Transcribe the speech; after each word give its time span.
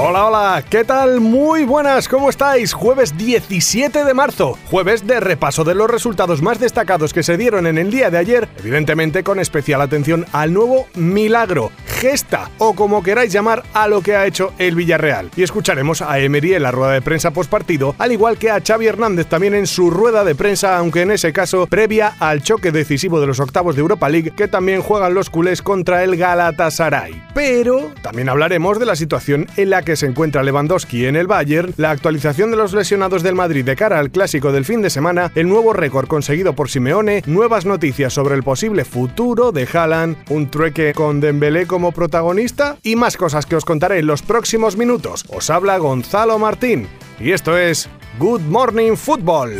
Hola, 0.00 0.26
hola, 0.26 0.64
¿qué 0.70 0.84
tal? 0.84 1.20
Muy 1.20 1.64
buenas, 1.64 2.08
¿cómo 2.08 2.30
estáis? 2.30 2.72
Jueves 2.72 3.18
17 3.18 4.04
de 4.04 4.14
marzo, 4.14 4.56
jueves 4.70 5.04
de 5.04 5.18
repaso 5.18 5.64
de 5.64 5.74
los 5.74 5.90
resultados 5.90 6.40
más 6.40 6.60
destacados 6.60 7.12
que 7.12 7.24
se 7.24 7.36
dieron 7.36 7.66
en 7.66 7.78
el 7.78 7.90
día 7.90 8.08
de 8.08 8.18
ayer, 8.18 8.48
evidentemente 8.60 9.24
con 9.24 9.40
especial 9.40 9.80
atención 9.80 10.24
al 10.30 10.54
nuevo 10.54 10.86
milagro, 10.94 11.72
gesta 11.84 12.48
o 12.58 12.76
como 12.76 13.02
queráis 13.02 13.32
llamar 13.32 13.64
a 13.74 13.88
lo 13.88 14.00
que 14.00 14.14
ha 14.14 14.24
hecho 14.24 14.52
el 14.58 14.76
Villarreal. 14.76 15.32
Y 15.34 15.42
escucharemos 15.42 16.00
a 16.00 16.20
Emery 16.20 16.54
en 16.54 16.62
la 16.62 16.70
rueda 16.70 16.92
de 16.92 17.02
prensa 17.02 17.32
postpartido, 17.32 17.96
al 17.98 18.12
igual 18.12 18.38
que 18.38 18.52
a 18.52 18.62
Xavi 18.64 18.86
Hernández 18.86 19.26
también 19.26 19.54
en 19.54 19.66
su 19.66 19.90
rueda 19.90 20.22
de 20.22 20.36
prensa, 20.36 20.78
aunque 20.78 21.02
en 21.02 21.10
ese 21.10 21.32
caso 21.32 21.66
previa 21.66 22.14
al 22.20 22.44
choque 22.44 22.70
decisivo 22.70 23.20
de 23.20 23.26
los 23.26 23.40
octavos 23.40 23.74
de 23.74 23.80
Europa 23.80 24.08
League 24.08 24.30
que 24.30 24.46
también 24.46 24.80
juegan 24.80 25.14
los 25.14 25.28
culés 25.28 25.60
contra 25.60 26.04
el 26.04 26.16
Galatasaray. 26.16 27.20
Pero 27.34 27.90
también 28.00 28.28
hablaremos 28.28 28.78
de 28.78 28.86
la 28.86 28.94
situación 28.94 29.48
en 29.56 29.70
la 29.70 29.82
que 29.82 29.87
se 29.96 30.06
encuentra 30.06 30.42
Lewandowski 30.42 31.06
en 31.06 31.16
el 31.16 31.26
Bayern, 31.26 31.74
la 31.76 31.90
actualización 31.90 32.50
de 32.50 32.56
los 32.56 32.72
lesionados 32.72 33.22
del 33.22 33.34
Madrid 33.34 33.64
de 33.64 33.76
cara 33.76 33.98
al 33.98 34.10
clásico 34.10 34.52
del 34.52 34.64
fin 34.64 34.82
de 34.82 34.90
semana, 34.90 35.32
el 35.34 35.48
nuevo 35.48 35.72
récord 35.72 36.08
conseguido 36.08 36.54
por 36.54 36.70
Simeone, 36.70 37.22
nuevas 37.26 37.64
noticias 37.64 38.12
sobre 38.12 38.34
el 38.34 38.42
posible 38.42 38.84
futuro 38.84 39.52
de 39.52 39.68
Haaland, 39.72 40.16
un 40.30 40.50
trueque 40.50 40.92
con 40.94 41.20
Dembélé 41.20 41.66
como 41.66 41.92
protagonista 41.92 42.76
y 42.82 42.96
más 42.96 43.16
cosas 43.16 43.46
que 43.46 43.56
os 43.56 43.64
contaré 43.64 43.98
en 43.98 44.06
los 44.06 44.22
próximos 44.22 44.76
minutos. 44.76 45.24
Os 45.28 45.50
habla 45.50 45.78
Gonzalo 45.78 46.38
Martín 46.38 46.88
y 47.20 47.32
esto 47.32 47.56
es 47.56 47.88
Good 48.18 48.42
Morning 48.42 48.96
Football. 48.96 49.54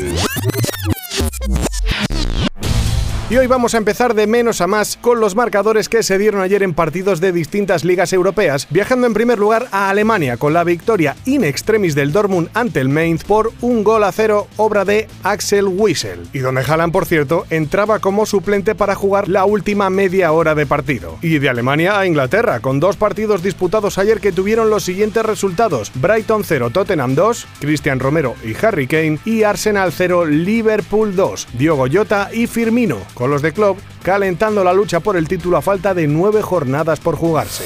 Y 3.31 3.37
hoy 3.37 3.47
vamos 3.47 3.75
a 3.75 3.77
empezar 3.77 4.15
de 4.15 4.27
menos 4.27 4.63
a 4.63 4.67
más 4.67 4.97
con 4.97 5.21
los 5.21 5.37
marcadores 5.37 5.91
que 5.91 6.03
se 6.03 6.17
dieron 6.17 6.41
ayer 6.41 6.63
en 6.63 6.73
partidos 6.73 7.21
de 7.21 7.31
distintas 7.31 7.85
ligas 7.85 8.15
europeas, 8.15 8.67
viajando 8.71 9.07
en 9.07 9.13
primer 9.13 9.39
lugar 9.39 9.67
a 9.71 9.91
Alemania 9.91 10.39
con 10.39 10.55
la 10.55 10.65
victoria 10.65 11.15
in 11.27 11.45
extremis 11.45 11.95
del 11.95 12.11
Dortmund 12.11 12.49
ante 12.55 12.81
el 12.81 12.89
Mainz 12.89 13.25
por 13.25 13.53
un 13.61 13.85
gol 13.85 14.05
a 14.05 14.13
cero, 14.13 14.49
obra 14.57 14.87
de 14.87 15.09
Axel 15.25 15.67
Wissel, 15.67 16.27
y 16.33 16.39
donde 16.39 16.63
Haaland, 16.63 16.91
por 16.91 17.05
cierto, 17.05 17.45
entraba 17.51 17.99
como 17.99 18.25
suplente 18.25 18.75
para 18.75 18.95
jugar 18.95 19.29
la 19.29 19.45
última 19.45 19.91
media 19.91 20.33
hora 20.33 20.55
de 20.55 20.65
partido. 20.65 21.19
Y 21.21 21.39
de 21.39 21.51
Alemania 21.51 21.99
a 21.99 22.07
Inglaterra, 22.07 22.61
con 22.61 22.81
dos 22.81 22.97
partidos 22.97 23.43
disputados 23.43 23.99
ayer 23.99 24.21
que 24.21 24.33
tuvieron 24.33 24.71
los 24.71 24.85
siguientes 24.85 25.23
resultados: 25.23 25.93
Brighton 25.97 26.45
0, 26.45 26.71
Tottenham 26.71 27.15
2, 27.15 27.47
Cristian 27.61 28.01
Romero 28.01 28.37
y 28.43 28.55
Harry 28.65 28.87
Kane, 28.87 29.19
y 29.27 29.43
Arsenal 29.43 29.93
0, 29.93 30.25
Liverpool 30.25 31.15
2, 31.15 31.49
Diogo 31.59 31.85
Jota 31.93 32.31
y 32.33 32.47
Firmino 32.47 32.97
con 33.19 33.33
los 33.33 33.43
de 33.43 33.53
club 33.53 33.77
calentando 34.05 34.63
la 34.63 34.73
lucha 34.73 35.01
por 35.01 35.17
el 35.17 35.27
título 35.27 35.57
a 35.57 35.63
falta 35.63 35.93
de 35.93 36.07
nueve 36.07 36.41
jornadas 36.41 37.01
por 37.01 37.17
jugarse. 37.17 37.65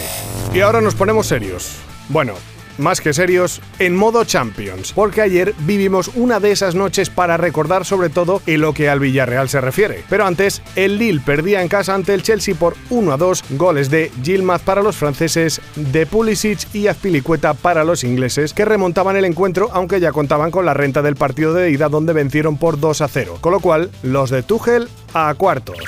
Y 0.55 0.61
ahora 0.61 0.81
nos 0.81 0.95
ponemos 0.95 1.27
serios. 1.27 1.77
Bueno, 2.09 2.33
más 2.79 3.01
que 3.01 3.13
serios, 3.13 3.61
en 3.79 3.97
modo 3.97 4.25
Champions, 4.25 4.93
porque 4.93 5.23
ayer 5.23 5.55
vivimos 5.61 6.11
una 6.15 6.41
de 6.41 6.53
esas 6.53 6.75
noches 6.75 7.11
para 7.11 7.37
recordar 7.37 7.85
sobre 7.85 8.09
todo 8.09 8.43
en 8.47 8.61
lo 8.61 8.75
que 8.75 8.89
al 8.89 9.01
Villarreal 9.01 9.49
se 9.49 9.61
refiere. 9.61 10.05
Pero 10.09 10.27
antes, 10.27 10.63
el 10.77 10.99
Lille 10.99 11.23
perdía 11.25 11.63
en 11.63 11.69
casa 11.69 11.95
ante 11.95 12.15
el 12.15 12.23
Chelsea 12.23 12.55
por 12.55 12.75
1 12.91 13.13
a 13.13 13.17
2, 13.17 13.45
goles 13.51 13.91
de 13.91 14.11
Gilmaz 14.23 14.63
para 14.63 14.83
los 14.83 14.97
franceses, 14.97 15.61
de 15.77 16.07
Pulisic 16.07 16.75
y 16.75 16.87
Azpilicueta 16.87 17.55
para 17.55 17.85
los 17.85 18.05
ingleses, 18.05 18.53
que 18.53 18.65
remontaban 18.65 19.17
el 19.17 19.25
encuentro 19.25 19.69
aunque 19.73 20.01
ya 20.01 20.13
contaban 20.13 20.51
con 20.51 20.67
la 20.67 20.75
renta 20.75 21.03
del 21.03 21.17
partido 21.17 21.55
de 21.55 21.71
ida 21.71 21.89
donde 21.89 22.13
vencieron 22.13 22.57
por 22.57 22.79
2 22.79 23.01
a 23.01 23.09
0. 23.09 23.39
Con 23.41 23.53
lo 23.53 23.61
cual, 23.61 23.91
los 24.03 24.31
de 24.31 24.43
Tuchel 24.43 24.89
a 25.15 25.35
cuartos. 25.35 25.79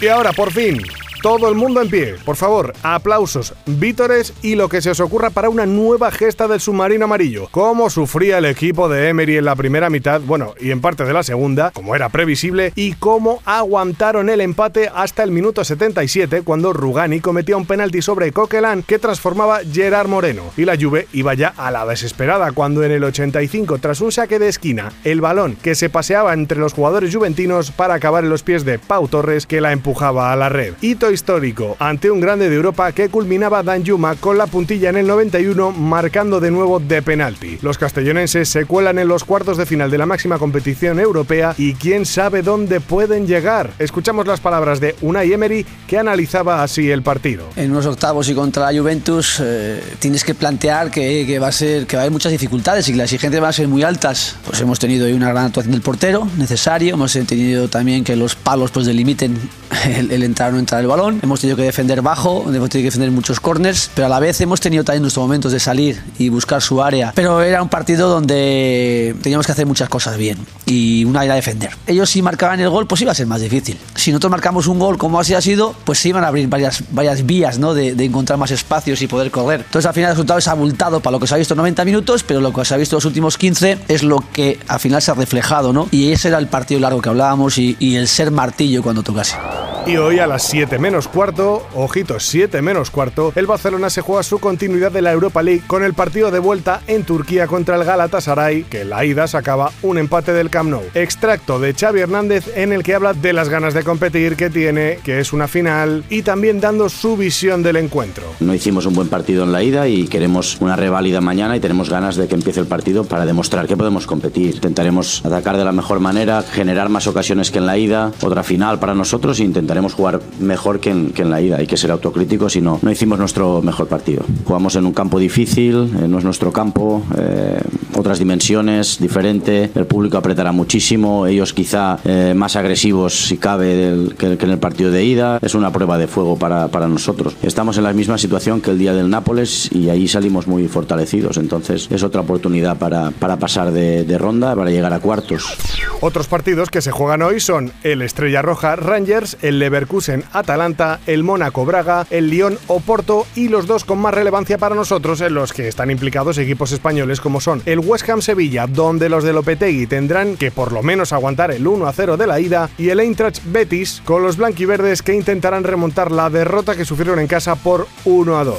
Y 0.00 0.08
ahora, 0.08 0.32
por 0.32 0.52
fin, 0.52 0.82
todo 1.24 1.48
el 1.48 1.54
mundo 1.54 1.80
en 1.80 1.88
pie. 1.88 2.16
Por 2.22 2.36
favor, 2.36 2.74
aplausos, 2.82 3.54
vítores 3.64 4.34
y 4.42 4.56
lo 4.56 4.68
que 4.68 4.82
se 4.82 4.90
os 4.90 5.00
ocurra 5.00 5.30
para 5.30 5.48
una 5.48 5.64
nueva 5.64 6.10
gesta 6.10 6.46
del 6.46 6.60
submarino 6.60 7.06
amarillo. 7.06 7.48
Cómo 7.50 7.88
sufría 7.88 8.36
el 8.36 8.44
equipo 8.44 8.90
de 8.90 9.08
Emery 9.08 9.38
en 9.38 9.46
la 9.46 9.56
primera 9.56 9.88
mitad, 9.88 10.20
bueno, 10.20 10.52
y 10.60 10.70
en 10.70 10.82
parte 10.82 11.06
de 11.06 11.14
la 11.14 11.22
segunda, 11.22 11.70
como 11.70 11.96
era 11.96 12.10
previsible, 12.10 12.74
y 12.76 12.92
cómo 12.92 13.40
aguantaron 13.46 14.28
el 14.28 14.42
empate 14.42 14.90
hasta 14.94 15.22
el 15.22 15.30
minuto 15.30 15.64
77 15.64 16.42
cuando 16.42 16.74
Rugani 16.74 17.20
cometía 17.20 17.56
un 17.56 17.64
penalti 17.64 18.02
sobre 18.02 18.30
Coquelin 18.30 18.82
que 18.82 18.98
transformaba 18.98 19.60
Gerard 19.60 20.08
Moreno. 20.08 20.42
Y 20.58 20.66
la 20.66 20.76
Juve 20.76 21.08
iba 21.14 21.32
ya 21.32 21.54
a 21.56 21.70
la 21.70 21.86
desesperada 21.86 22.52
cuando 22.52 22.82
en 22.84 22.92
el 22.92 23.02
85, 23.02 23.78
tras 23.78 24.02
un 24.02 24.12
saque 24.12 24.38
de 24.38 24.48
esquina, 24.48 24.92
el 25.04 25.22
balón 25.22 25.56
que 25.56 25.74
se 25.74 25.88
paseaba 25.88 26.34
entre 26.34 26.58
los 26.58 26.74
jugadores 26.74 27.16
juventinos 27.16 27.70
para 27.70 27.94
acabar 27.94 28.24
en 28.24 28.30
los 28.30 28.42
pies 28.42 28.66
de 28.66 28.78
Pau 28.78 29.08
Torres 29.08 29.46
que 29.46 29.62
la 29.62 29.72
empujaba 29.72 30.30
a 30.30 30.36
la 30.36 30.50
red. 30.50 30.74
Histórico 31.14 31.76
ante 31.78 32.10
un 32.10 32.20
grande 32.20 32.50
de 32.50 32.56
Europa 32.56 32.92
que 32.92 33.08
culminaba 33.08 33.62
Dan 33.62 33.84
Yuma 33.84 34.16
con 34.16 34.36
la 34.36 34.46
puntilla 34.46 34.90
en 34.90 34.96
el 34.96 35.06
91 35.06 35.72
marcando 35.72 36.40
de 36.40 36.50
nuevo 36.50 36.80
de 36.80 37.00
penalti. 37.00 37.58
Los 37.62 37.78
castellonenses 37.78 38.48
se 38.48 38.66
cuelan 38.66 38.98
en 38.98 39.08
los 39.08 39.24
cuartos 39.24 39.56
de 39.56 39.64
final 39.64 39.90
de 39.90 39.98
la 39.98 40.06
máxima 40.06 40.38
competición 40.38 41.00
europea 41.00 41.54
y 41.56 41.74
quién 41.74 42.04
sabe 42.04 42.42
dónde 42.42 42.80
pueden 42.80 43.26
llegar. 43.26 43.70
Escuchamos 43.78 44.26
las 44.26 44.40
palabras 44.40 44.80
de 44.80 44.96
Unai 45.00 45.32
Emery 45.32 45.64
que 45.86 45.98
analizaba 45.98 46.62
así 46.62 46.90
el 46.90 47.02
partido. 47.02 47.46
En 47.56 47.70
unos 47.70 47.86
octavos 47.86 48.28
y 48.28 48.34
contra 48.34 48.70
la 48.70 48.78
Juventus 48.78 49.40
eh, 49.40 49.80
tienes 50.00 50.24
que 50.24 50.34
plantear 50.34 50.90
que, 50.90 51.24
que, 51.26 51.38
va 51.38 51.48
a 51.48 51.52
ser 51.52 51.86
que 51.86 51.96
va 51.96 52.02
a 52.02 52.04
haber 52.04 52.12
muchas 52.12 52.32
dificultades 52.32 52.88
y 52.88 52.92
que 52.92 52.98
las 52.98 53.04
exigentes 53.04 53.40
van 53.40 53.50
a 53.50 53.52
ser 53.52 53.68
muy 53.68 53.82
altas. 53.84 54.36
Pues 54.44 54.60
hemos 54.60 54.78
tenido 54.78 55.06
hoy 55.06 55.12
una 55.12 55.28
gran 55.28 55.46
actuación 55.46 55.72
del 55.72 55.82
portero, 55.82 56.28
necesario. 56.36 56.94
Hemos 56.94 57.12
tenido 57.12 57.68
también 57.68 58.02
que 58.02 58.16
los 58.16 58.34
palos 58.34 58.72
pues 58.72 58.86
delimiten 58.86 59.38
el, 59.84 60.10
el 60.10 60.22
entrar 60.24 60.50
o 60.50 60.52
no 60.54 60.58
entrar 60.58 60.80
el 60.80 60.88
balón 60.88 61.03
hemos 61.08 61.40
tenido 61.40 61.56
que 61.56 61.62
defender 61.62 62.02
bajo, 62.02 62.42
hemos 62.42 62.70
tenido 62.70 62.70
que 62.70 62.82
defender 62.84 63.10
muchos 63.10 63.40
corners, 63.40 63.90
pero 63.94 64.06
a 64.06 64.08
la 64.08 64.20
vez 64.20 64.40
hemos 64.40 64.60
tenido 64.60 64.84
también 64.84 65.02
nuestros 65.02 65.24
momentos 65.24 65.52
de 65.52 65.60
salir 65.60 66.02
y 66.18 66.28
buscar 66.28 66.62
su 66.62 66.82
área. 66.82 67.12
Pero 67.14 67.42
era 67.42 67.62
un 67.62 67.68
partido 67.68 68.08
donde 68.08 69.14
teníamos 69.22 69.46
que 69.46 69.52
hacer 69.52 69.66
muchas 69.66 69.88
cosas 69.88 70.16
bien 70.16 70.38
y 70.66 71.04
una 71.04 71.24
era 71.24 71.34
defender. 71.34 71.70
Ellos 71.86 72.10
si 72.10 72.22
marcaban 72.22 72.60
el 72.60 72.68
gol, 72.68 72.86
pues 72.86 73.00
iba 73.02 73.12
a 73.12 73.14
ser 73.14 73.26
más 73.26 73.40
difícil. 73.40 73.78
Si 73.94 74.10
nosotros 74.10 74.30
marcamos 74.30 74.66
un 74.66 74.78
gol 74.78 74.98
como 74.98 75.20
así 75.20 75.34
ha 75.34 75.40
sido, 75.40 75.74
pues 75.84 75.98
se 75.98 76.08
iban 76.08 76.24
a 76.24 76.28
abrir 76.28 76.48
varias, 76.48 76.84
varias 76.90 77.26
vías 77.26 77.58
¿no? 77.58 77.74
de, 77.74 77.94
de 77.94 78.04
encontrar 78.04 78.38
más 78.38 78.50
espacios 78.50 79.02
y 79.02 79.06
poder 79.06 79.30
correr. 79.30 79.60
Entonces 79.60 79.86
al 79.86 79.94
final 79.94 80.10
el 80.10 80.16
resultado 80.16 80.38
es 80.38 80.48
abultado 80.48 81.00
para 81.00 81.12
lo 81.12 81.20
que 81.20 81.26
se 81.26 81.34
ha 81.34 81.38
visto 81.38 81.54
90 81.54 81.84
minutos, 81.84 82.22
pero 82.24 82.40
lo 82.40 82.52
que 82.52 82.64
se 82.64 82.74
ha 82.74 82.76
visto 82.76 82.96
los 82.96 83.04
últimos 83.04 83.38
15 83.38 83.78
es 83.88 84.02
lo 84.02 84.24
que 84.32 84.58
al 84.68 84.80
final 84.80 85.02
se 85.02 85.10
ha 85.10 85.14
reflejado, 85.14 85.72
¿no? 85.72 85.88
Y 85.90 86.12
ese 86.12 86.28
era 86.28 86.38
el 86.38 86.48
partido 86.48 86.80
largo 86.80 87.00
que 87.00 87.08
hablábamos 87.08 87.58
y, 87.58 87.76
y 87.78 87.96
el 87.96 88.08
ser 88.08 88.30
martillo 88.30 88.82
cuando 88.82 89.02
tocase. 89.02 89.36
Y 89.86 89.98
hoy 89.98 90.18
a 90.18 90.26
las 90.26 90.44
7 90.44 90.78
menos 90.78 91.08
cuarto, 91.08 91.66
ojito, 91.74 92.18
7 92.18 92.62
menos 92.62 92.90
cuarto, 92.90 93.32
el 93.34 93.46
Barcelona 93.46 93.90
se 93.90 94.00
juega 94.00 94.22
su 94.22 94.38
continuidad 94.38 94.90
de 94.90 95.02
la 95.02 95.12
Europa 95.12 95.42
League 95.42 95.64
con 95.66 95.84
el 95.84 95.92
partido 95.92 96.30
de 96.30 96.38
vuelta 96.38 96.80
en 96.86 97.04
Turquía 97.04 97.46
contra 97.46 97.76
el 97.76 97.84
Galatasaray, 97.84 98.62
que 98.62 98.86
la 98.86 99.04
ida 99.04 99.26
sacaba 99.26 99.72
un 99.82 99.98
empate 99.98 100.32
del 100.32 100.48
Camp 100.48 100.70
Nou. 100.70 100.82
Extracto 100.94 101.58
de 101.58 101.74
Xavi 101.74 102.00
Hernández 102.00 102.50
en 102.56 102.72
el 102.72 102.82
que 102.82 102.94
habla 102.94 103.12
de 103.12 103.34
las 103.34 103.50
ganas 103.50 103.74
de 103.74 103.84
competir 103.84 104.36
que 104.36 104.48
tiene, 104.48 105.00
que 105.04 105.20
es 105.20 105.34
una 105.34 105.48
final, 105.48 106.02
y 106.08 106.22
también 106.22 106.60
dando 106.60 106.88
su 106.88 107.18
visión 107.18 107.62
del 107.62 107.76
encuentro. 107.76 108.24
No 108.40 108.54
hicimos 108.54 108.86
un 108.86 108.94
buen 108.94 109.08
partido 109.08 109.44
en 109.44 109.52
la 109.52 109.62
ida 109.62 109.86
y 109.86 110.08
queremos 110.08 110.56
una 110.62 110.76
reválida 110.76 111.20
mañana 111.20 111.58
y 111.58 111.60
tenemos 111.60 111.90
ganas 111.90 112.16
de 112.16 112.26
que 112.26 112.36
empiece 112.36 112.60
el 112.60 112.66
partido 112.66 113.04
para 113.04 113.26
demostrar 113.26 113.66
que 113.66 113.76
podemos 113.76 114.06
competir. 114.06 114.54
Intentaremos 114.54 115.22
atacar 115.26 115.58
de 115.58 115.64
la 115.66 115.72
mejor 115.72 116.00
manera, 116.00 116.42
generar 116.42 116.88
más 116.88 117.06
ocasiones 117.06 117.50
que 117.50 117.58
en 117.58 117.66
la 117.66 117.76
ida, 117.76 118.12
otra 118.22 118.42
final 118.42 118.78
para 118.78 118.94
nosotros 118.94 119.40
e 119.40 119.42
intentaremos 119.74 119.94
jugar 119.94 120.20
mejor 120.38 120.78
que 120.78 120.90
en, 120.90 121.10
que 121.10 121.22
en 121.22 121.30
la 121.30 121.40
ida. 121.40 121.56
Hay 121.56 121.66
que 121.66 121.76
ser 121.76 121.90
autocríticos 121.90 122.52
si 122.52 122.60
no, 122.60 122.78
no 122.80 122.90
hicimos 122.90 123.18
nuestro 123.18 123.60
mejor 123.60 123.88
partido. 123.88 124.22
Jugamos 124.44 124.76
en 124.76 124.86
un 124.86 124.92
campo 124.92 125.18
difícil, 125.18 125.90
eh, 126.00 126.06
no 126.06 126.18
es 126.18 126.24
nuestro 126.24 126.52
campo, 126.52 127.02
eh, 127.18 127.60
otras 127.96 128.20
dimensiones, 128.20 128.98
diferente. 129.00 129.70
El 129.74 129.86
público 129.86 130.16
apretará 130.16 130.52
muchísimo, 130.52 131.26
ellos 131.26 131.52
quizá 131.52 131.98
eh, 132.04 132.34
más 132.36 132.54
agresivos 132.54 133.26
si 133.26 133.36
cabe 133.36 133.74
del, 133.74 134.14
que, 134.16 134.38
que, 134.38 134.44
en 134.44 134.52
el 134.52 134.58
partido 134.58 134.92
de 134.92 135.04
ida. 135.04 135.38
Es 135.42 135.56
una 135.56 135.72
prueba 135.72 135.98
de 135.98 136.06
fuego 136.06 136.36
para, 136.36 136.68
para 136.68 136.86
nosotros. 136.86 137.34
Estamos 137.42 137.76
en 137.76 137.84
la 137.84 137.92
misma 137.92 138.16
situación 138.16 138.60
que 138.60 138.70
el 138.70 138.78
día 138.78 138.94
del 138.94 139.10
Nápoles 139.10 139.70
y 139.72 139.90
ahí 139.90 140.06
salimos 140.06 140.46
muy 140.46 140.68
fortalecidos. 140.68 141.36
Entonces 141.36 141.88
es 141.90 142.02
otra 142.04 142.20
oportunidad 142.20 142.78
para, 142.78 143.10
para 143.10 143.38
pasar 143.38 143.72
de, 143.72 144.04
de 144.04 144.18
ronda, 144.18 144.54
para 144.54 144.70
llegar 144.70 144.92
a 144.92 145.00
cuartos. 145.00 145.56
Otros 146.00 146.28
partidos 146.28 146.70
que 146.70 146.80
se 146.80 146.92
juegan 146.92 147.22
hoy 147.22 147.40
son 147.40 147.72
el 147.82 148.02
Estrella 148.02 148.42
Roja 148.42 148.76
Rangers, 148.76 149.36
el 149.42 149.58
Leverkusen 149.64 150.24
Atalanta, 150.34 151.00
el 151.06 151.22
Mónaco 151.22 151.64
Braga, 151.64 152.06
el 152.10 152.28
Lyon 152.28 152.58
Oporto 152.66 153.26
y 153.34 153.48
los 153.48 153.66
dos 153.66 153.86
con 153.86 153.98
más 153.98 154.12
relevancia 154.12 154.58
para 154.58 154.74
nosotros 154.74 155.22
en 155.22 155.32
los 155.32 155.54
que 155.54 155.68
están 155.68 155.90
implicados 155.90 156.36
equipos 156.36 156.70
españoles 156.72 157.22
como 157.22 157.40
son 157.40 157.62
el 157.64 157.78
West 157.78 158.06
Ham 158.10 158.20
Sevilla, 158.20 158.66
donde 158.66 159.08
los 159.08 159.24
de 159.24 159.32
Lopetegui 159.32 159.86
tendrán 159.86 160.36
que 160.36 160.50
por 160.50 160.70
lo 160.70 160.82
menos 160.82 161.14
aguantar 161.14 161.50
el 161.50 161.66
1 161.66 161.86
a 161.86 161.92
0 161.94 162.18
de 162.18 162.26
la 162.26 162.40
ida, 162.40 162.68
y 162.76 162.90
el 162.90 163.00
Eintracht 163.00 163.40
Betis 163.46 164.02
con 164.04 164.22
los 164.22 164.36
blanquiverdes 164.36 165.00
que 165.00 165.14
intentarán 165.14 165.64
remontar 165.64 166.12
la 166.12 166.28
derrota 166.28 166.76
que 166.76 166.84
sufrieron 166.84 167.20
en 167.20 167.26
casa 167.26 167.54
por 167.54 167.86
1 168.04 168.38
a 168.38 168.44
2. 168.44 168.56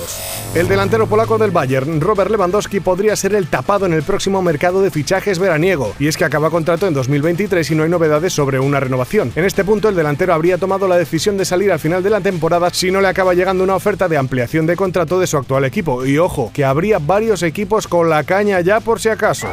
El 0.56 0.68
delantero 0.68 1.06
polaco 1.06 1.38
del 1.38 1.52
Bayern, 1.52 2.02
Robert 2.02 2.32
Lewandowski, 2.32 2.80
podría 2.80 3.16
ser 3.16 3.36
el 3.36 3.48
tapado 3.48 3.86
en 3.86 3.94
el 3.94 4.02
próximo 4.02 4.42
mercado 4.42 4.82
de 4.82 4.90
fichajes 4.90 5.38
veraniego, 5.38 5.94
y 6.00 6.08
es 6.08 6.18
que 6.18 6.26
acaba 6.26 6.50
contrato 6.50 6.88
en 6.88 6.96
2023 6.96 7.70
y 7.70 7.76
no 7.76 7.84
hay 7.84 7.90
novedades 7.90 8.34
sobre 8.34 8.60
una 8.60 8.80
renovación. 8.80 9.32
En 9.36 9.46
este 9.46 9.64
punto, 9.64 9.90
el 9.90 9.96
delantero 9.96 10.34
habría 10.34 10.58
tomado 10.58 10.88
la 10.88 10.95
decisión 10.98 11.38
de 11.38 11.46
salir 11.46 11.72
al 11.72 11.80
final 11.80 12.04
de 12.04 12.10
la 12.10 12.22
temporada 12.22 12.70
si 12.72 12.92
no 12.92 13.02
le 13.02 13.08
acaba 13.08 13.34
llegando 13.34 13.64
una 13.64 13.76
oferta 13.76 14.08
de 14.08 14.18
ampliación 14.18 14.66
de 14.66 14.76
contrato 14.76 15.20
de 15.20 15.28
su 15.28 15.38
actual 15.38 15.66
equipo. 15.66 16.06
Y 16.06 16.18
ojo, 16.18 16.52
que 16.54 16.66
habría 16.66 17.00
varios 17.00 17.44
equipos 17.44 17.88
con 17.88 18.10
la 18.10 18.24
caña 18.24 18.62
ya 18.62 18.80
por 18.80 19.00
si 19.00 19.10
acaso. 19.10 19.48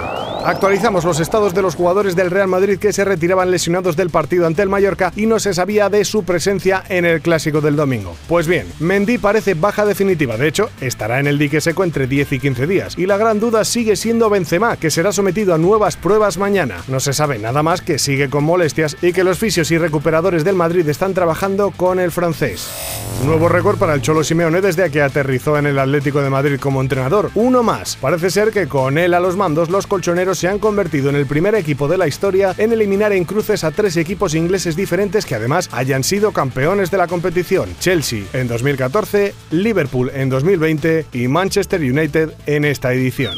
Actualizamos 0.45 1.05
los 1.05 1.21
estados 1.21 1.55
de 1.55 1.63
los 1.63 1.77
jugadores 1.77 2.17
del 2.17 2.31
Real 2.31 2.49
Madrid 2.49 2.79
que 2.79 2.93
se 2.93 3.05
retiraban 3.05 3.53
lesionados 3.53 3.97
del 3.97 4.11
partido 4.11 4.45
ante 4.45 4.63
el 4.63 4.69
Mallorca 4.69 5.13
y 5.15 5.27
no 5.27 5.39
se 5.39 5.55
sabía 5.55 5.89
de 5.89 6.05
su 6.05 6.25
presencia 6.25 6.83
en 6.89 7.05
el 7.05 7.21
clásico 7.21 7.61
del 7.61 7.77
domingo. 7.77 8.17
Pues 8.29 8.49
bien, 8.49 8.67
Mendy 8.81 9.19
parece 9.19 9.55
baja 9.55 9.85
definitiva, 9.85 10.37
de 10.37 10.49
hecho, 10.49 10.69
estará 10.81 11.21
en 11.21 11.29
el 11.29 11.39
dique 11.39 11.61
seco 11.61 11.85
entre 11.85 12.09
10 12.09 12.33
y 12.33 12.41
15 12.41 12.67
días. 12.67 12.99
Y 12.99 13.07
la 13.07 13.19
gran 13.19 13.39
duda 13.39 13.65
sigue 13.65 13.95
siendo 13.95 14.31
Benzema, 14.31 14.77
que 14.77 14.91
será 14.91 15.13
sometido 15.13 15.55
a 15.55 15.59
nuevas 15.59 15.97
pruebas 15.97 16.39
mañana. 16.39 16.83
No 16.89 16.99
se 16.99 17.13
sabe 17.13 17.39
nada 17.39 17.63
más 17.63 17.81
que 17.81 18.01
sigue 18.01 18.29
con 18.29 18.43
molestias 18.43 18.97
y 19.01 19.13
que 19.13 19.25
los 19.25 19.39
fisios 19.39 19.71
y 19.71 19.79
recuperadores 19.79 20.43
del 20.43 20.57
Madrid 20.57 20.89
están 20.89 21.15
trabajando 21.15 21.71
con 21.71 22.01
el 22.01 22.11
francés. 22.11 22.69
Nuevo 23.25 23.49
récord 23.49 23.79
para 23.79 23.95
el 23.95 24.03
Cholo 24.03 24.25
Simeone 24.25 24.61
desde 24.61 24.91
que 24.91 25.03
aterrizó 25.03 25.57
en 25.57 25.67
el 25.67 25.79
Atlético 25.79 26.21
de 26.21 26.31
Madrid 26.31 26.59
como 26.59 26.81
entrenador. 26.81 27.31
Uno 27.37 27.63
más. 27.63 27.97
Parece 28.01 28.31
ser 28.31 28.51
que 28.51 28.67
con 28.67 28.99
él 28.99 29.15
a 29.15 29.21
los 29.21 29.37
mandos 29.37 29.71
los 29.71 29.87
colchoneros 29.87 30.32
se 30.35 30.49
han 30.49 30.59
convertido 30.59 31.11
en 31.11 31.17
el 31.17 31.27
primer 31.27 31.55
equipo 31.55 31.89
de 31.89 31.99
la 31.99 32.07
historia 32.07 32.55
en 32.59 32.73
eliminar 32.73 33.13
en 33.13 33.25
cruces 33.25 33.65
a 33.65 33.71
tres 33.71 33.97
equipos 33.97 34.35
ingleses 34.35 34.77
diferentes 34.77 35.27
que 35.27 35.35
además 35.35 35.69
hayan 35.73 36.05
sido 36.05 36.33
campeones 36.33 36.91
de 36.91 36.99
la 36.99 37.07
competición. 37.07 37.69
Chelsea 37.81 38.25
en 38.33 38.49
2014, 38.49 39.35
Liverpool 39.51 40.11
en 40.15 40.29
2020 40.29 41.07
y 41.13 41.29
Manchester 41.29 41.81
United 41.81 42.33
en 42.47 42.65
esta 42.65 42.93
edición. 42.93 43.35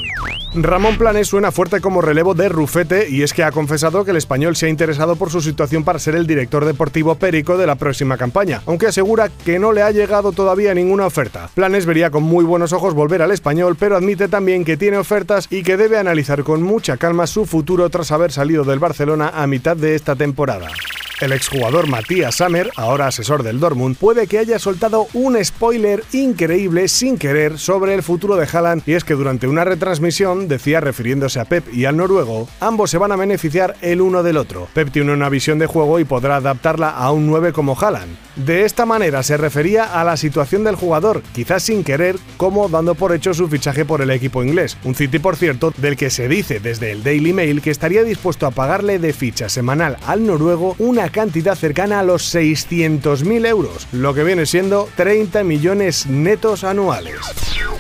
Ramón 0.57 0.97
Planes 0.99 1.27
suena 1.27 1.51
fuerte 1.51 1.81
como 1.81 2.01
relevo 2.01 2.35
de 2.35 2.49
Rufete 2.49 3.11
y 3.11 3.23
es 3.23 3.33
que 3.33 3.43
ha 3.43 3.51
confesado 3.51 4.05
que 4.05 4.13
el 4.13 4.17
español 4.17 4.55
se 4.55 4.67
ha 4.67 4.69
interesado 4.69 5.17
por 5.17 5.29
su 5.29 5.41
situación 5.41 5.83
para 5.83 5.99
ser 5.99 6.15
el 6.15 6.29
director 6.29 6.65
deportivo 6.65 7.17
Perico 7.17 7.57
de 7.57 7.67
la 7.67 7.75
próxima 7.75 8.17
campaña, 8.17 8.63
aunque 8.67 8.87
asegura 8.87 9.31
que 9.45 9.59
no 9.59 9.73
le 9.73 9.83
ha 9.83 9.91
llegado 9.91 10.31
todavía 10.31 10.73
ninguna 10.73 11.07
oferta. 11.07 11.51
Planes 11.55 11.87
vería 11.87 12.11
con 12.13 12.23
muy 12.23 12.45
buenos 12.45 12.73
ojos 12.73 12.95
volver 12.95 13.21
al 13.21 13.33
español, 13.33 13.77
pero 13.77 13.97
admite 13.97 14.29
también 14.29 14.65
que 14.65 14.77
tiene 14.77 14.97
ofertas 14.97 15.49
y 15.51 15.65
que 15.65 15.77
debe 15.77 15.99
analizar 15.99 16.45
con 16.45 16.63
mucha 16.85 16.99
calma 16.99 17.27
su 17.27 17.47
futuro 17.47 17.89
tras 17.89 18.13
haber 18.13 18.31
salido 18.31 18.63
del 18.63 18.79
Barcelona 18.79 19.31
a 19.33 19.47
mitad 19.47 19.75
de 19.75 19.95
esta 19.95 20.15
temporada. 20.17 20.69
El 21.25 21.33
exjugador 21.33 21.89
Matías 21.89 22.35
Sammer, 22.35 22.71
ahora 22.77 23.07
asesor 23.07 23.43
del 23.45 23.59
Dortmund, 23.59 23.97
puede 23.97 24.27
que 24.27 24.39
haya 24.39 24.59
soltado 24.59 25.07
un 25.15 25.43
spoiler 25.43 26.05
increíble 26.13 26.87
sin 26.87 27.17
querer 27.17 27.59
sobre 27.59 27.95
el 27.95 28.03
futuro 28.03 28.37
de 28.37 28.47
Haaland 28.47 28.83
y 28.85 28.93
es 28.93 29.05
que 29.05 29.15
durante 29.15 29.49
una 29.49 29.65
retransmisión 29.65 30.49
decía 30.49 30.81
refiriéndose 30.81 31.41
a 31.41 31.47
Pep 31.47 31.65
y 31.73 31.87
al 31.87 31.97
noruego, 31.97 32.47
ambos 32.61 32.91
se 32.91 32.99
van 32.99 33.11
a 33.11 33.17
beneficiar 33.17 33.75
el 33.81 34.03
uno 34.03 34.23
del 34.23 34.37
otro. 34.37 34.69
Pep 34.75 34.91
tiene 34.91 35.15
una 35.15 35.31
visión 35.31 35.59
de 35.59 35.65
juego 35.65 35.99
y 35.99 36.05
podrá 36.05 36.37
adaptarla 36.37 36.91
a 36.91 37.11
un 37.11 37.27
9 37.27 37.55
como 37.55 37.75
Haaland. 37.75 38.19
De 38.37 38.65
esta 38.65 38.85
manera 38.85 39.23
se 39.23 39.39
refería 39.39 39.99
a 39.99 40.05
la 40.05 40.19
situación 40.19 40.63
del 40.65 40.75
jugador, 40.75 41.23
quizás 41.33 41.63
sin 41.63 41.85
querer, 41.85 42.17
como 42.37 42.69
dando 42.69 42.97
por 42.97 43.15
hecho 43.15 43.33
su 43.33 43.49
fichaje 43.49 43.87
por 43.87 44.03
el 44.03 44.11
equipo 44.11 44.43
inglés. 44.43 44.77
Un 44.85 44.95
City, 44.95 45.21
por 45.21 45.37
cierto, 45.37 45.73
del 45.79 45.97
que 45.97 46.11
se 46.11 46.29
dice 46.29 46.61
desde 46.61 46.91
el 46.91 47.03
Daily 47.03 47.33
Mail 47.33 47.63
que 47.63 47.71
estaría 47.71 48.03
dispuesto 48.03 48.47
a 48.47 48.51
pagarle 48.51 48.99
de 48.99 49.15
ficha 49.15 49.49
semanal 49.49 49.97
al 50.05 50.27
noruego 50.27 50.75
una 50.79 51.14
cantidad 51.15 51.55
cercana 51.55 52.01
a 52.01 52.03
los 52.03 52.35
600.000 52.35 53.47
euros, 53.47 53.87
lo 53.93 54.13
que 54.13 54.25
viene 54.25 54.47
siendo 54.47 54.89
30 54.97 55.45
millones 55.45 56.07
netos 56.07 56.65
anuales. 56.65 57.21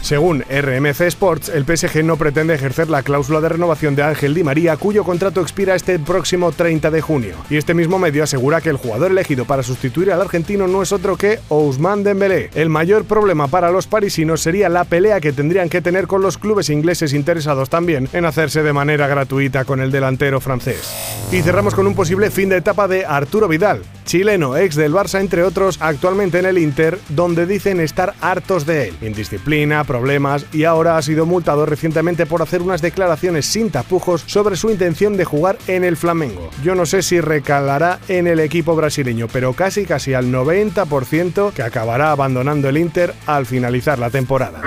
Según 0.04 0.42
RMC 0.42 1.00
Sports, 1.00 1.48
el 1.48 1.64
PSG 1.64 2.04
no 2.04 2.18
pretende 2.18 2.54
ejercer 2.54 2.90
la 2.90 3.02
cláusula 3.02 3.40
de 3.40 3.48
renovación 3.48 3.96
de 3.96 4.02
Ángel 4.02 4.34
Di 4.34 4.44
María, 4.44 4.76
cuyo 4.76 5.02
contrato 5.02 5.40
expira 5.40 5.74
este 5.74 5.98
próximo 5.98 6.52
30 6.52 6.90
de 6.90 7.00
junio. 7.00 7.34
Y 7.48 7.56
este 7.56 7.72
mismo 7.72 7.98
medio 7.98 8.22
asegura 8.22 8.60
que 8.60 8.68
el 8.68 8.76
jugador 8.76 9.12
elegido 9.12 9.46
para 9.46 9.62
sustituir 9.62 10.12
al 10.12 10.20
argentino 10.20 10.68
no 10.68 10.82
es 10.82 10.92
otro 10.92 11.16
que 11.16 11.40
Ousmane 11.48 12.02
Dembélé. 12.02 12.50
El 12.54 12.68
mayor 12.68 13.06
problema 13.06 13.48
para 13.48 13.70
los 13.70 13.86
parisinos 13.86 14.42
sería 14.42 14.68
la 14.68 14.84
pelea 14.84 15.22
que 15.22 15.32
tendrían 15.32 15.70
que 15.70 15.80
tener 15.80 16.06
con 16.06 16.20
los 16.20 16.36
clubes 16.36 16.68
ingleses 16.68 17.14
interesados 17.14 17.70
también 17.70 18.06
en 18.12 18.26
hacerse 18.26 18.62
de 18.62 18.74
manera 18.74 19.06
gratuita 19.06 19.64
con 19.64 19.80
el 19.80 19.90
delantero 19.90 20.38
francés. 20.38 20.92
Y 21.32 21.40
cerramos 21.40 21.74
con 21.74 21.86
un 21.86 21.94
posible 21.94 22.30
fin 22.30 22.50
de 22.50 22.58
etapa 22.58 22.88
de 22.88 23.06
Arturo 23.16 23.48
Vidal, 23.48 23.82
chileno, 24.04 24.56
ex 24.56 24.74
del 24.74 24.92
Barça 24.92 25.20
entre 25.20 25.42
otros, 25.42 25.78
actualmente 25.80 26.38
en 26.38 26.46
el 26.46 26.58
Inter, 26.58 26.98
donde 27.10 27.46
dicen 27.46 27.80
estar 27.80 28.14
hartos 28.20 28.66
de 28.66 28.88
él. 28.88 28.96
Indisciplina, 29.02 29.84
problemas 29.84 30.46
y 30.52 30.64
ahora 30.64 30.96
ha 30.96 31.02
sido 31.02 31.26
multado 31.26 31.66
recientemente 31.66 32.26
por 32.26 32.42
hacer 32.42 32.62
unas 32.62 32.82
declaraciones 32.82 33.46
sin 33.46 33.70
tapujos 33.70 34.24
sobre 34.26 34.56
su 34.56 34.70
intención 34.70 35.16
de 35.16 35.24
jugar 35.24 35.58
en 35.66 35.84
el 35.84 35.96
Flamengo. 35.96 36.50
Yo 36.62 36.74
no 36.74 36.86
sé 36.86 37.02
si 37.02 37.20
recalará 37.20 37.98
en 38.08 38.26
el 38.26 38.40
equipo 38.40 38.74
brasileño, 38.76 39.28
pero 39.32 39.52
casi 39.52 39.84
casi 39.84 40.14
al 40.14 40.26
90% 40.26 41.52
que 41.52 41.62
acabará 41.62 42.10
abandonando 42.10 42.68
el 42.68 42.78
Inter 42.78 43.14
al 43.26 43.46
finalizar 43.46 43.98
la 43.98 44.10
temporada. 44.10 44.62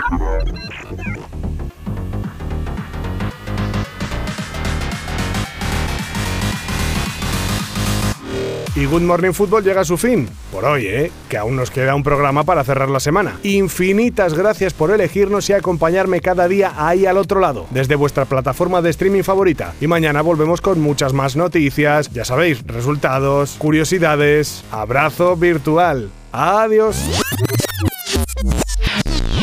Y 8.78 8.86
Good 8.86 9.02
Morning 9.02 9.32
Football 9.32 9.64
llega 9.64 9.82
a 9.82 9.86
su 9.86 9.98
fin. 9.98 10.30
Por 10.52 10.64
hoy, 10.64 10.86
¿eh? 10.86 11.12
Que 11.30 11.38
aún 11.38 11.56
nos 11.56 11.72
queda 11.72 11.96
un 11.96 12.04
programa 12.04 12.44
para 12.44 12.64
cerrar 12.64 12.92
la 12.92 13.00
semana. 13.00 13.40
Infinitas 13.42 14.36
gracias 14.36 14.76
por 14.76 14.92
elegirnos 14.92 15.50
y 15.50 15.54
acompañarme 15.54 16.22
cada 16.22 16.48
día 16.48 16.74
ahí 16.78 17.08
al 17.08 17.18
otro 17.18 17.40
lado, 17.40 17.66
desde 17.72 17.96
vuestra 17.96 18.26
plataforma 18.26 18.84
de 18.84 18.92
streaming 18.92 19.24
favorita. 19.24 19.74
Y 19.82 19.88
mañana 19.88 20.22
volvemos 20.22 20.62
con 20.62 20.80
muchas 20.80 21.12
más 21.14 21.36
noticias, 21.36 22.12
ya 22.14 22.24
sabéis, 22.24 22.62
resultados, 22.68 23.56
curiosidades, 23.58 24.64
abrazo 24.70 25.36
virtual. 25.36 26.12
Adiós. 26.32 27.04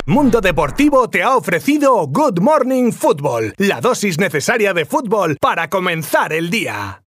Mundo 0.06 0.40
Deportivo 0.42 1.10
te 1.10 1.24
ha 1.24 1.34
ofrecido 1.34 2.06
Good 2.06 2.38
Morning 2.38 2.92
Football, 2.92 3.54
la 3.56 3.80
dosis 3.80 4.16
necesaria 4.20 4.72
de 4.74 4.84
fútbol 4.84 5.38
para 5.40 5.68
comenzar 5.68 6.32
el 6.32 6.50
día. 6.50 7.00